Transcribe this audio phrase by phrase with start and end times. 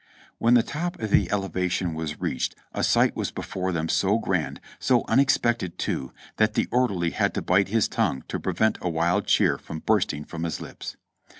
[0.39, 4.59] When the top of the elevation was reached a sight was before them so grand,
[4.79, 9.27] so unexpected too, that the orderly had to bite his tongue to prevent a wild
[9.27, 10.95] cheer from bursting from his lips.